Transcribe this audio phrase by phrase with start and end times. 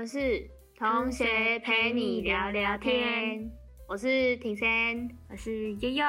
[0.00, 3.52] 们是同学陪你聊聊天，
[3.86, 6.04] 我是庭森，我是悠悠。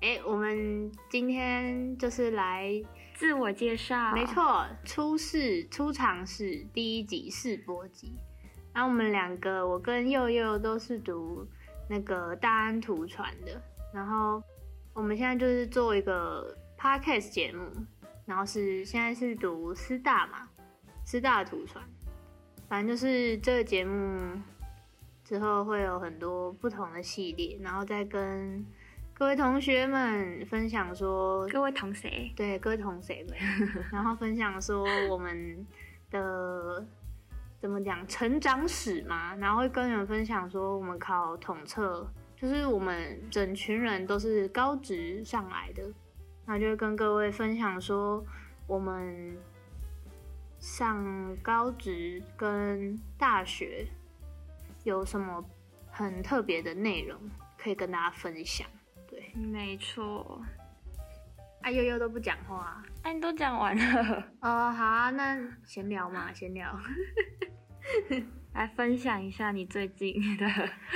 [0.00, 2.70] 哎，我们今天就是来
[3.14, 8.14] 自我介绍，没错，初试出场是第一集试播集。
[8.72, 11.44] 然后我们两个，我跟佑佑都是读
[11.90, 13.60] 那个大安图传的，
[13.92, 14.40] 然后
[14.94, 17.68] 我们现在就是做一个 podcast 节目，
[18.26, 20.48] 然后是现在是读师大嘛，
[21.04, 21.82] 师大图传。
[22.68, 24.38] 反正就是这个节目
[25.24, 28.62] 之后会有很多不同的系列，然后再跟
[29.14, 33.34] 各位同学们分享说，各位同学，对各位同学们，
[33.90, 35.66] 然后分享说我们
[36.10, 36.86] 的
[37.58, 42.06] 怎么讲成长史嘛，然后会跟你们分享说我们考统测，
[42.36, 45.82] 就是我们整群人都是高职上来的，
[46.44, 48.22] 然后就会跟各位分享说
[48.66, 49.34] 我们。
[50.60, 53.86] 上高职跟大学
[54.84, 55.44] 有什么
[55.90, 57.18] 很特别的内容
[57.56, 58.66] 可以跟大家分享？
[59.08, 60.42] 对，没错。
[61.62, 64.24] 哎，悠悠都不讲话，哎，你都讲完了。
[64.40, 66.78] 哦，好啊，那闲聊嘛，闲聊。
[68.54, 70.46] 来分享一下你最近的。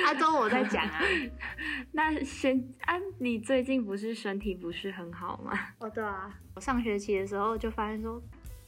[0.05, 1.00] 阿周，我在讲啊。
[1.92, 5.52] 那先，啊，你最近不是身体不是很好吗？
[5.78, 8.20] 哦，对啊，我上学期的时候就发现说。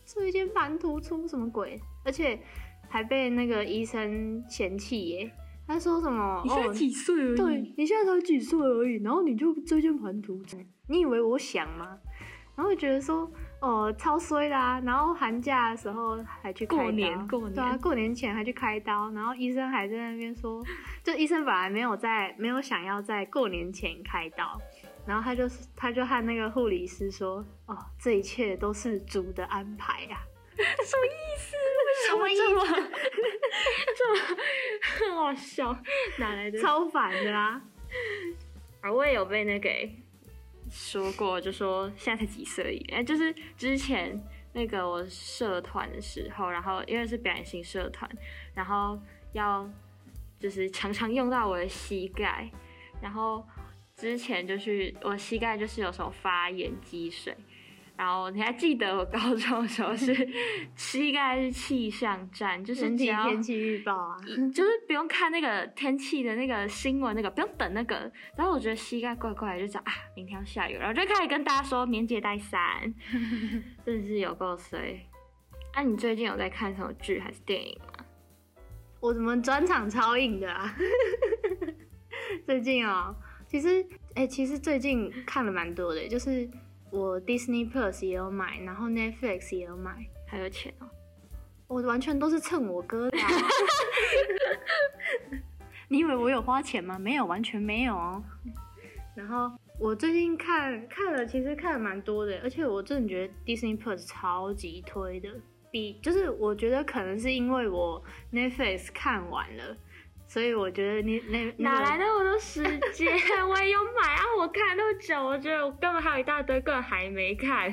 [0.06, 1.80] 椎间蛮突出什么鬼？
[2.04, 2.38] 而且
[2.88, 5.30] 还被那个医生嫌弃耶。
[5.66, 6.42] 他说什么？
[6.44, 7.36] 你现在几岁而已？
[7.36, 10.58] 对，你现在才几岁而已，然后你就椎间盘突出？
[10.88, 11.98] 你以为我想吗？
[12.56, 13.28] 然后觉得说，
[13.60, 14.80] 哦，超衰啦。
[14.84, 20.62] 然后寒假的时候还去过年，过年对啊，过年前还去开刀，然后医生还在那边说，
[21.02, 24.60] 就医生本来没有在，没有想要在过年前开刀。
[25.06, 30.22] 然后他就是，他就和那个护理师说：“哦，这一切都是主的安排呀。
[30.56, 31.56] ”什么意思？
[32.08, 32.42] 什么意思？
[33.96, 34.38] 这么
[34.82, 35.76] 很好笑，
[36.18, 36.58] 哪来的？
[36.60, 37.60] 超烦的啊！
[38.80, 39.70] 而我也有被那个
[40.70, 44.18] 说过，就说现在才几岁，哎，就是之前
[44.52, 48.10] 那个我社团的时候，然后因为是表演型社团，
[48.54, 48.98] 然后
[49.32, 49.68] 要
[50.38, 52.50] 就是常常用到我的膝盖，
[53.02, 53.46] 然后。
[53.96, 57.34] 之前就是我膝盖就是有什么发炎积水，
[57.96, 60.12] 然后你还记得我高中的时候是
[60.74, 64.16] 膝盖是气象站，就是只要天气预报啊，
[64.52, 68.10] 就是不用看那个天气的那个新闻那个，不用等那个。
[68.36, 72.92] 然后我觉得膝盖怪怪，就讲啊，明天要下雨，然后就开始跟大家说棉姐带伞，
[73.86, 75.06] 真的是有够衰。
[75.72, 78.04] 啊，你最近有在看什么剧还是电影吗？
[79.00, 80.74] 我怎么转场超硬的啊？
[82.44, 83.14] 最近哦。
[83.54, 86.50] 其实，哎，其实最近看了蛮多的，就是
[86.90, 89.94] 我 Disney Plus 也有买，然后 Netflix 也有买，
[90.26, 90.90] 还有钱哦。
[91.68, 93.16] 我完全都是蹭我哥的。
[95.86, 96.98] 你以为我有花钱吗？
[96.98, 98.20] 没有，完全没有哦。
[99.14, 105.28] 然后我最近看看了，其实看了蛮多的，而且我真的觉得 Disney Plus 超级推的，
[105.70, 109.76] 比就是我觉得可能是因为我 Netflix 看完了。
[110.34, 112.60] 所以我觉得你那哪来那么多时
[112.92, 113.06] 间？
[113.48, 114.22] 我也有买啊！
[114.36, 117.72] 我看那么久，我觉得我根本还有一大堆根本还没看。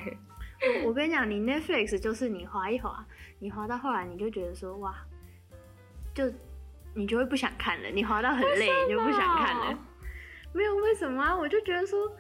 [0.84, 3.04] 我我跟你讲，你 Netflix 就是你划一划，
[3.40, 4.96] 你划到后来你就觉得说哇，
[6.14, 6.32] 就
[6.94, 7.90] 你就会不想看了。
[7.90, 9.80] 你划到很累，你就不想看了。
[10.54, 11.36] 没有为什么啊？
[11.36, 12.16] 我就觉得说，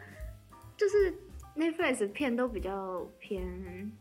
[0.76, 1.14] 就是
[1.56, 3.92] Netflix 片都比较偏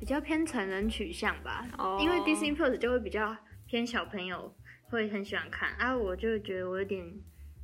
[0.00, 1.64] 比较偏成人取向吧。
[1.78, 1.98] 哦。
[2.00, 3.36] 因为 Disney Plus 就会比较
[3.68, 4.52] 偏小朋友。
[4.88, 5.70] 会很喜欢看。
[5.78, 7.04] 啊，我就觉得我有点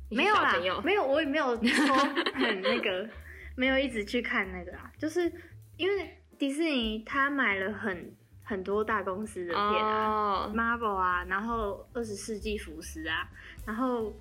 [0.09, 1.95] 没有啦，没有，我也没有说
[2.35, 3.09] 很那个，
[3.55, 5.31] 没有一直去看那个啊，就是
[5.77, 13.27] 因为迪士尼他买了很很多大公司的片啊，Marvel 啊，然后二十世纪福斯啊，
[13.65, 14.13] 然后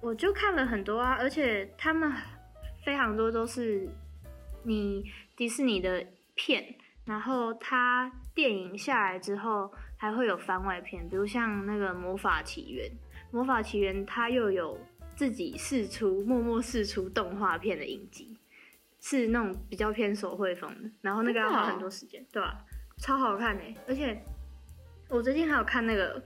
[0.00, 2.10] 我就看了很多啊，而且他们
[2.84, 3.88] 非常多都是
[4.62, 5.04] 你
[5.36, 9.72] 迪士尼的片，然后他电影下来之后。
[10.00, 12.88] 还会有番外篇，比如像那个《魔法起源》，
[13.30, 14.80] 《魔法起源》它又有
[15.14, 18.38] 自己试出、默默试出动画片的影集，
[18.98, 22.64] 是那种比较偏手绘风的，然后那个要花很多时间，对吧？
[22.96, 23.74] 超好看哎！
[23.86, 24.18] 而且
[25.10, 26.18] 我最近还有看那个《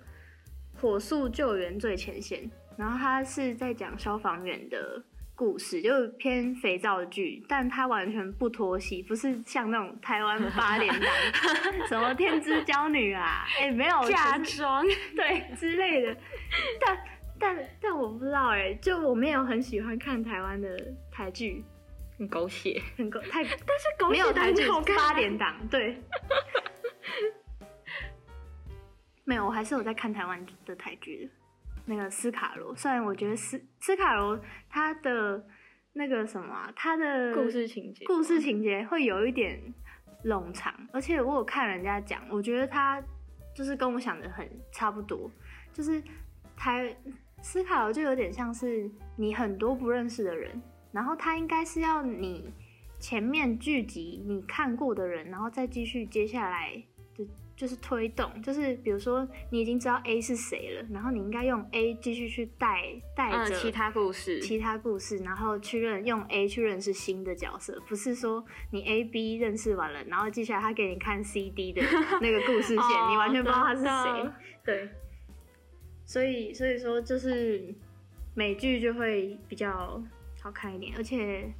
[0.80, 2.44] 火速救援最前线》，
[2.76, 5.02] 然后它是在讲消防员的。
[5.36, 11.10] 故事就是偏肥皂剧，但它完全不脱戏，不是像那种台湾的八点档
[11.88, 14.84] 什么天之娇女啊，哎没有嫁妆
[15.16, 16.16] 对之类的，
[16.80, 16.98] 但
[17.38, 20.68] 但但我不知道哎，就我没有很喜欢看台湾的
[21.10, 21.64] 台剧，
[22.16, 26.00] 很狗血，很狗太， 但是狗血台剧八点档对，
[29.24, 31.30] 没有，我还是有在看台湾的台剧的。
[31.86, 35.46] 那个斯卡罗，虽然我觉得斯斯卡罗他的
[35.92, 39.60] 那个什么，他的故事情节，故事情节会有一点
[40.24, 43.02] 冗长，而且我有看人家讲，我觉得他
[43.54, 45.30] 就是跟我想的很差不多，
[45.72, 46.02] 就是
[46.56, 46.96] 台
[47.42, 50.60] 斯卡罗就有点像是你很多不认识的人，
[50.90, 52.52] 然后他应该是要你
[52.98, 56.82] 前面聚集你看过的人，然后再继续接下来。
[57.56, 62.82] 就是推动，就是比如说你已经知道 A 是谁了，然后你应该用 A 继续去带
[63.16, 71.80] 带着其他故事，其他故事，然后去认用 A 去认识新的角色，不是说你 A B 认识完了，然后接下来他给你看 C D 的
[72.20, 74.30] 那个故事线，你完全不知道他是谁。
[74.64, 74.88] 对，
[76.04, 77.74] 所以所以说就是
[78.34, 80.02] 美剧就会比较
[80.42, 81.52] 好看一点，而且。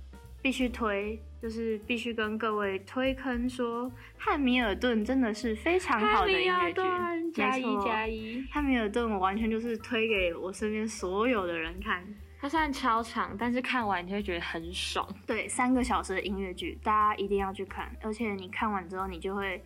[0.45, 3.87] 必须推，就是必须跟各位推坑说，
[4.19, 8.43] 《汉密尔顿》真的是非常好的音乐剧，加一加一。
[8.53, 12.05] 《汉密尔顿》我完全就是推给我身边所有的人看。
[12.39, 15.09] 它虽然超长，但是看完你会觉得很爽。
[15.27, 19.65] 对，三个小时的音乐剧，大家一定要去看，而且你看完之后，你就会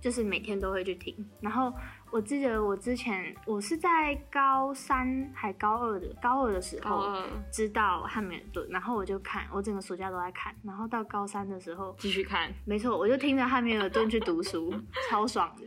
[0.00, 1.72] 就是每天都会去听，然后。
[2.12, 14.74] 我记得我之前我是在高三还高二的高二的时候知道汉密尔顿，然后我就看，我整个暑假都在看，然后到高三的时候继续看，没错，我就听着汉密尔顿去读书，
[15.08, 15.64] 超爽的，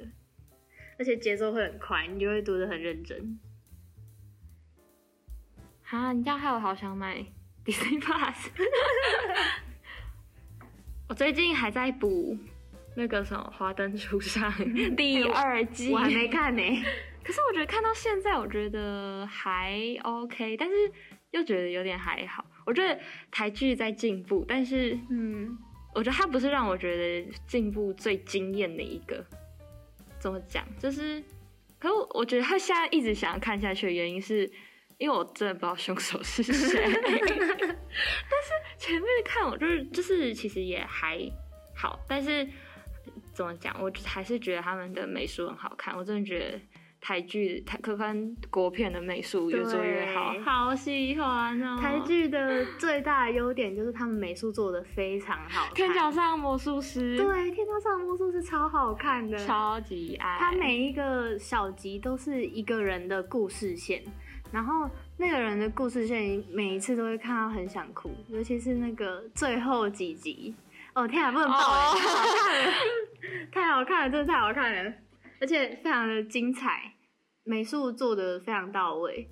[0.99, 3.39] 而且节奏会很快，你就会读得很认真。
[5.91, 7.25] 啊，你家还有好想买
[7.63, 8.49] Disney Plus，
[11.07, 12.37] 我最近还在补。
[12.95, 14.51] 那个什么《华灯初上》
[14.95, 16.61] 第二季，我还没看呢。
[17.23, 20.75] 可是我觉得看到现在，我觉得还 OK，但是
[21.31, 22.45] 又觉得有点还好。
[22.65, 22.99] 我觉得
[23.31, 25.57] 台剧在进步，但是嗯，
[25.95, 29.25] 我觉得它不是让我觉得进步最惊艳的一个。
[30.19, 30.65] 怎么讲？
[30.77, 31.23] 就是，
[31.79, 34.49] 可是我觉得他现在一直想要看下去的原因，是
[34.97, 36.83] 因为我真的不知道凶手是谁。
[36.83, 41.17] 但是前面看我就是就是其实也还
[41.73, 42.45] 好，但是。
[43.33, 43.75] 怎么讲？
[43.81, 45.97] 我还是觉得他们的美术很好看。
[45.97, 46.59] 我真的觉得
[47.01, 51.77] 台剧、台科幻国片的美术越做越好，好喜欢哦！
[51.81, 55.73] 台剧的最大的优点就是他们美术做的非常好。
[55.73, 60.37] 天桥上魔术师，对，天桥上魔术师超好看的，超级爱。
[60.39, 64.01] 他每一个小集都是一个人的故事线，
[64.51, 70.55] 然后那个人的故事线每一次都会看到很想哭，尤其是那个最后几集。
[70.93, 72.71] 哦天啊，不能爆哎！
[73.51, 74.93] 太好看了，真的太好看了，
[75.39, 76.93] 而且非常的精彩，
[77.43, 79.29] 美术做的非常到位。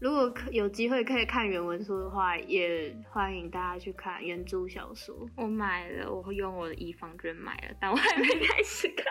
[0.00, 5.26] 如果可有机会可以看原文书的话，也欢迎大家去看原著小说。
[5.36, 9.06] 我买了，我会用我的一方券买了，但我还没开始看。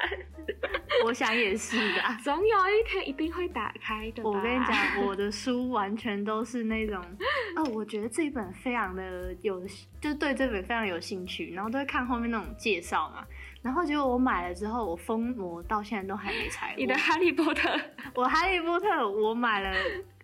[1.06, 4.22] 我想也是的， 总有一天一定会打开的。
[4.24, 4.78] 我跟你讲，
[5.08, 7.02] 我的书完全都是那种，
[7.56, 9.66] 哦，我觉得这一本非常的有，
[10.00, 13.26] 就对这本非常有兴趣，然后都会看后面那种介绍嘛。
[13.64, 16.76] 然后结果我买了之后，我封膜到现在都还没拆。
[16.78, 17.76] 你的哈利波特，
[18.14, 19.76] 我哈利波特我买了。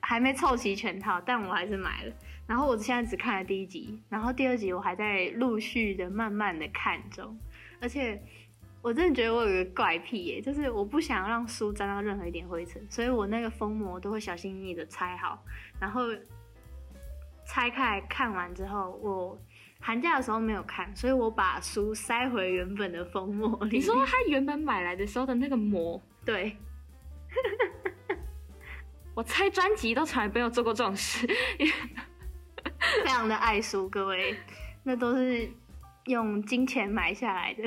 [0.01, 2.13] 还没凑齐全套，但我还是买了。
[2.47, 7.37] 然后我现在只看了第一集，然后第二集我还在陆续的、慢慢的看中。
[7.79, 8.19] 而且
[8.81, 15.43] 我真的觉得我有个怪癖耶，就是我不想让书沾到任何一点灰尘，所以我那个封膜都会小心翼翼的拆好。
[15.79, 16.01] 然后
[17.45, 19.37] 拆开看完之后，我
[19.79, 23.77] 寒假的时候没有看，所以我把书塞回原本的封膜里。
[23.77, 26.01] 你说他原本买来的时候的那个膜？
[26.25, 26.55] 对。
[29.15, 31.27] 我猜专辑都从来没有做过这种事，
[33.03, 34.35] 非常的爱书，各位，
[34.83, 35.49] 那都是
[36.05, 37.63] 用金钱买下来的，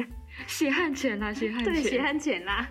[0.46, 2.66] 血汗钱啦，血汗钱，对，血汗钱啦。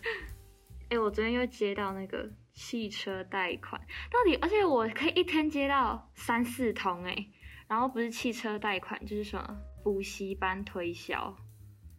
[0.88, 3.78] 哎，我昨天又接到那个汽车贷款，
[4.10, 7.26] 到底，而且我可以一天接到三四通哎，
[7.68, 11.36] 然后不是汽车贷款，就是什么补习班推销，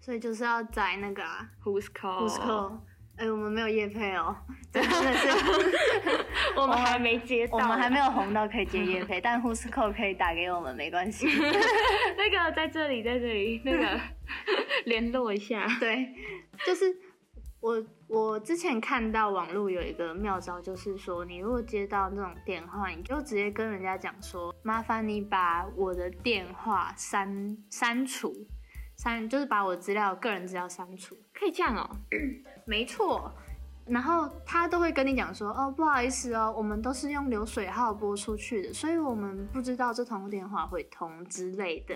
[0.02, 2.80] 所以就是要载那个啊 Who's Call，Who's Call。
[3.18, 4.34] 哎，我们没有叶配哦，
[4.72, 5.28] 真的是
[6.56, 11.28] 我们还没接到，我们还没有红到可以接叶配， 但 Who's Call 可以打给我们，没关系。
[11.28, 14.00] 那个在这里，在这里，那个
[14.86, 15.68] 联络一下。
[15.82, 16.16] 对，
[16.66, 16.86] 就是
[17.62, 28.34] 我我之前看到网络有一个妙招，就是说你如果接到那种电话，你就直接跟人家讲说，麻烦你把我的电话删删除。
[28.98, 31.90] 删就是把我资料、个人资料删除，可以这样哦。
[32.68, 33.32] 没错，
[33.86, 41.96] 然后他都会跟你讲说，哦，不好意思哦，我们都是用流水号拨出去的，所以我们不知道这通电话会通之类的。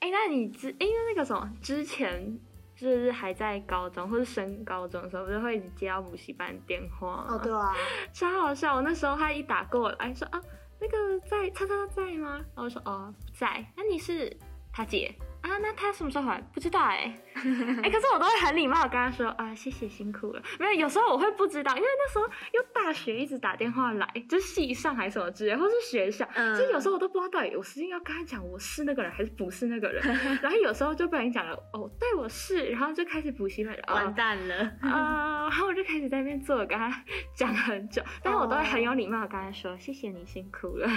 [0.00, 2.38] 哎，那你之因为那个什么之前
[2.80, 7.26] 就是还在高中或者升高中的时候，不是会一直接到补习班电话？
[7.28, 7.72] 哦，对啊，
[8.14, 8.74] 超好笑。
[8.76, 10.40] 我那时候他一打过来说啊，
[10.80, 12.36] 那个在叉叉在吗？
[12.36, 14.34] 然后我说哦不在，那你是
[14.72, 15.14] 他姐。
[15.42, 16.40] 啊，那他什么时候回来？
[16.52, 20.42] 不知道哎， 哎，可是我都会很礼貌跟他说啊，谢谢辛苦了。
[20.58, 30.02] 没有，有时候我会不知道，因为那时候又大学一直打电话来，就是系上还是什么之类，或是学校，所以有时候我都不知道到底我是要跟他讲我是那个人还是不是那个人。
[30.42, 35.48] 然后有时候就不小心讲了哦，对我是，然后就开始补习班，完蛋了啊！
[35.48, 37.02] 然后我就开始在那边坐，跟他
[37.34, 40.86] 讲很久，但是我都会很有礼貌的跟他说谢谢你辛苦了。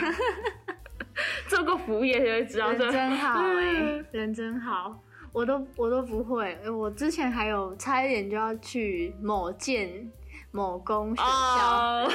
[1.47, 5.00] 做过服务业就会知道，人真好 哎，人真好，
[5.31, 6.57] 我都我都不会。
[6.69, 10.12] 我之前还有差一点就要去某建
[10.51, 12.07] 某公学校、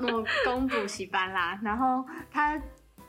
[0.00, 2.60] 某公补习班啦，然后他。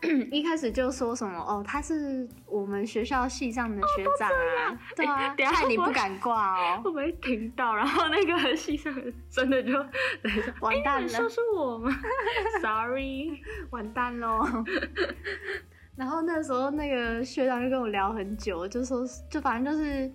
[0.31, 7.75] 一开始就说什么哦，他是我们学校系上的学长啊，对啊，害你不敢挂哦， 会不会听到？
[7.75, 8.93] 然后那个系上
[9.29, 9.73] 真的就
[10.61, 11.91] 完蛋了，说是我吗？
[12.61, 13.41] Sorry，
[13.71, 14.45] 完蛋喽。
[15.97, 20.09] 然后那时候那个学长就跟我聊很久，就说就反正就是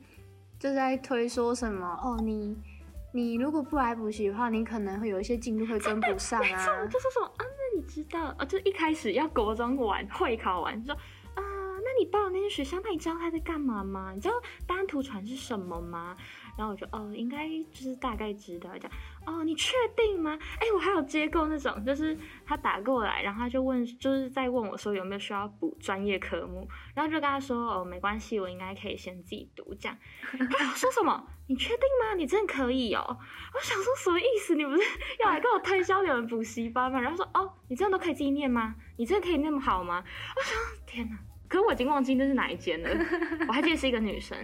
[0.58, 2.56] 就在推说什么哦，你
[3.14, 7.64] 你如果不来补习的话，你可能会有一些进度会跟不上啊，就说啊，那。
[7.76, 8.44] 你知道啊？
[8.44, 10.96] 就一开始要国中完会考完，说，
[11.98, 14.12] 你报那些学校，那你知道他在干嘛吗？
[14.14, 14.34] 你知道
[14.66, 16.16] 单图传是什么吗？
[16.56, 18.92] 然后我就哦，应该就是大概知道这样。
[19.26, 20.38] 哦，你确定吗？
[20.60, 29.98] 哎，我还有接过那种，就是他打过来，然后他就问，就是在问我说有没有需要补专业科目，然后就跟他说哦，没关系，我应该可以先自己读这样。
[30.50, 31.26] 他说什么？
[31.46, 32.14] 你确定吗？
[32.16, 33.04] 你真的可以哦？
[33.54, 34.54] 我想说什么意思？
[34.54, 34.82] 你不是
[35.20, 37.00] 要来跟我推销你们补习班吗？
[37.00, 38.76] 然后说哦，你真的都可以自己念吗？
[38.96, 40.04] 你真的可以那么好吗？
[40.36, 41.18] 我想天哪！
[41.54, 42.90] 可是我已经忘记那是哪一间了，
[43.46, 44.36] 我还记得是一个女生。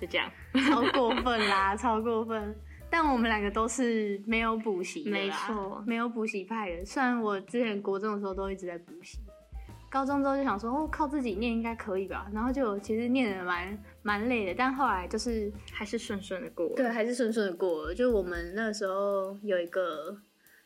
[0.00, 0.30] 就这样，
[0.70, 2.56] 超过分啦， 超过分。
[2.88, 6.84] 但我们两个都是没有补习，没错，没有补习派的。
[6.84, 9.18] 虽然我之前国中的时候都一直在补习，
[9.90, 12.26] 高中之后就想说，哦，靠自己念应该可以吧。
[12.32, 16.68] 然后就其实念的蛮蛮累的，但后来就是还是顺顺的过。
[16.74, 17.92] 对，还是顺顺的过。
[17.92, 20.16] 就我们那时候有一个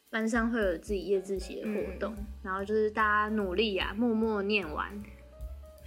[0.09, 4.91] 班上会有自己夜自习的活动，然后就是大家努力啊，默默念完。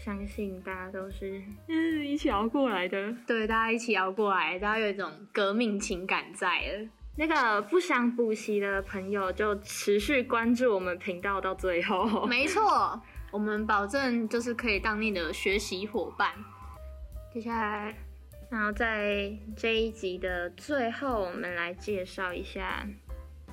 [0.03, 6.89] 相信大家都是嗯一起熬过来的，对，大家一起熬过来，大家有一种革命情感在了。
[7.17, 12.25] 那个不想补习的朋友就持续关注我们频道到最后。
[12.25, 13.00] 没错，
[13.31, 16.34] 我们保证就是可以当你的学习伙伴。
[17.31, 17.96] 接下来，
[18.50, 22.88] 然后在这一集的最后，我们来介绍一下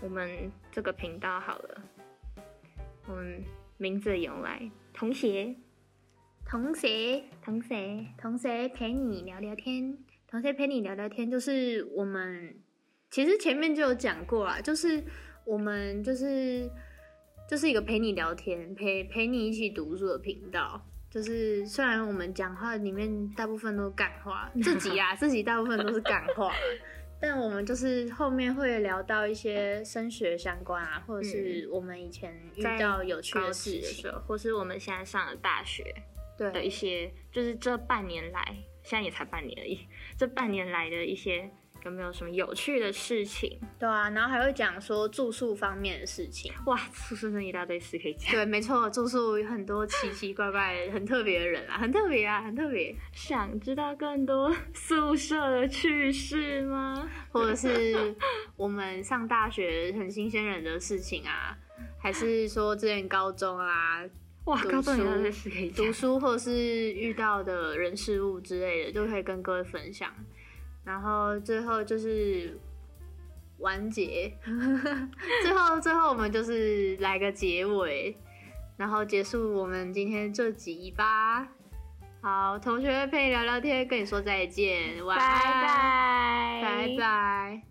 [0.01, 1.83] 我们这个频道好了。
[3.07, 3.45] 我们
[3.77, 5.55] 名字由来，同学。
[6.49, 9.99] 同学，同学，同学陪你聊聊天。
[10.27, 12.57] 同学陪你聊聊天，就是我们
[13.11, 15.05] 其实前面就有讲过啦，就是
[15.45, 16.67] 我们就是
[17.47, 20.83] 就是一个陪你聊天、陪陪你一起读书的频道。
[21.11, 26.51] 就是虽然我们讲话里面大部分都感话， 自己啊自己大部分都是感话，
[27.21, 35.95] 但我们就是后面会聊到一些升学相关啊，或者是我们以前遇到有趣的事情，或是我们现在上了大学。
[36.39, 39.81] 的一些，就是这半年来，现在也才半年而已。
[40.17, 41.51] 这半年来的一些，
[41.85, 43.59] 有没有什么有趣的事情？
[43.79, 46.53] 对啊，然后还会讲说住宿方面的事情。
[46.67, 48.33] 哇，宿舍那一大堆事可以讲。
[48.33, 52.95] 对，没错，住宿有很多奇奇怪怪、很特别的人啊， 很特别啊，很特别。
[53.13, 57.09] 想知道更多宿舍的趣事吗？
[57.31, 58.15] 或者是
[58.57, 61.57] 我们上大学很新鲜人的事情啊？
[62.01, 64.05] 还是说之前高中啊？
[64.49, 66.51] 哇，高中有些事可以读书，或是
[66.95, 70.11] 遇到的人事物之类的，都可以跟各位分享。
[70.85, 72.59] 然后最后就是
[73.59, 74.33] 完结，
[75.45, 78.17] 最后最后我们就是来个结尾，
[78.79, 81.47] 然后结束我们今天这集吧。
[82.23, 87.68] 好，同学陪你聊聊天，跟你说再见，拜拜，拜拜。